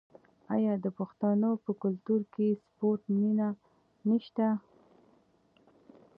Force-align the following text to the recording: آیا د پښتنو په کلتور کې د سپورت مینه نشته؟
آیا 0.55 0.73
د 0.83 0.85
پښتنو 0.97 1.51
په 1.63 1.71
کلتور 1.81 2.21
کې 2.33 2.47
د 2.53 2.57
سپورت 2.65 3.01
مینه 3.17 3.49
نشته؟ 4.09 4.47